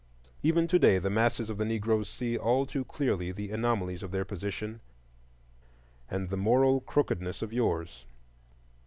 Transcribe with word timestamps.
Even 0.41 0.67
to 0.67 0.79
day 0.79 0.97
the 0.97 1.11
masses 1.11 1.51
of 1.51 1.59
the 1.59 1.63
Negroes 1.63 2.09
see 2.09 2.35
all 2.35 2.65
too 2.65 2.83
clearly 2.83 3.31
the 3.31 3.51
anomalies 3.51 4.01
of 4.01 4.09
their 4.09 4.25
position 4.25 4.81
and 6.09 6.31
the 6.31 6.37
moral 6.37 6.79
crookedness 6.81 7.43
of 7.43 7.53
yours. 7.53 8.03